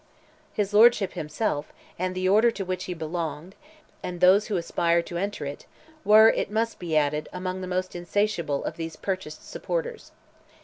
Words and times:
His 0.51 0.73
lordship 0.73 1.13
himself, 1.13 1.71
and 1.99 2.15
the 2.15 2.27
order 2.27 2.49
to 2.49 2.65
which 2.65 2.85
he 2.85 2.95
belonged, 2.95 3.53
and 4.01 4.19
those 4.19 4.47
who 4.47 4.57
aspired 4.57 5.05
to 5.05 5.17
enter 5.17 5.45
it, 5.45 5.67
were, 6.03 6.29
it 6.29 6.49
must 6.49 6.79
be 6.79 6.97
added, 6.97 7.29
among 7.31 7.61
the 7.61 7.67
most 7.67 7.95
insatiable 7.95 8.65
of 8.65 8.77
these 8.77 8.95
purchased 8.95 9.47
supporters. 9.47 10.11